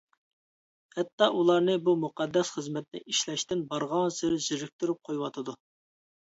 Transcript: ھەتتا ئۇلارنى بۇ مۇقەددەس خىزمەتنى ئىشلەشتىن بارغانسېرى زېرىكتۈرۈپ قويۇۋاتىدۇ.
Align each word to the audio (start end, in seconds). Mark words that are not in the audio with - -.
ھەتتا 0.95 1.27
ئۇلارنى 1.39 1.75
بۇ 1.89 1.95
مۇقەددەس 2.05 2.51
خىزمەتنى 2.57 3.03
ئىشلەشتىن 3.03 3.63
بارغانسېرى 3.77 4.43
زېرىكتۈرۈپ 4.51 5.03
قويۇۋاتىدۇ. 5.07 5.59